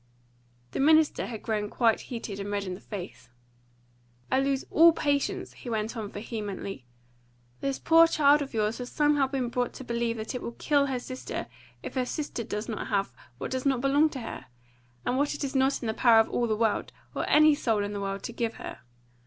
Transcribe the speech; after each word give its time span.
The 0.71 0.79
minister 0.79 1.27
had 1.27 1.43
grown 1.43 1.69
quite 1.69 1.99
heated 2.09 2.39
and 2.39 2.49
red 2.49 2.63
in 2.63 2.73
the 2.73 2.79
face. 2.79 3.29
"I 4.31 4.39
lose 4.39 4.65
all 4.71 4.93
patience!" 4.93 5.53
he 5.53 5.69
went 5.69 5.95
on 5.95 6.09
vehemently. 6.11 6.85
"This 7.59 7.77
poor 7.77 8.07
child 8.07 8.41
of 8.41 8.51
yours 8.51 8.79
has 8.79 8.89
somehow 8.91 9.27
been 9.27 9.49
brought 9.49 9.73
to 9.73 9.83
believe 9.83 10.17
that 10.17 10.33
it 10.33 10.41
will 10.41 10.53
kill 10.53 10.87
her 10.87 10.97
sister 10.97 11.45
if 11.83 11.93
her 11.93 12.05
sister 12.07 12.43
does 12.43 12.67
not 12.67 12.87
have 12.87 13.13
what 13.37 13.51
does 13.51 13.63
not 13.63 13.79
belong 13.79 14.09
to 14.09 14.21
her, 14.21 14.47
and 15.05 15.17
what 15.19 15.35
it 15.35 15.43
is 15.43 15.53
not 15.53 15.79
in 15.83 15.85
the 15.87 15.93
power 15.93 16.19
of 16.19 16.29
all 16.31 16.47
the 16.47 16.55
world, 16.57 16.91
or 17.13 17.29
any 17.29 17.53
soul 17.53 17.83
in 17.83 17.93
the 17.93 18.01
world, 18.01 18.23
to 18.23 18.33
give 18.33 18.55
her. 18.55 18.79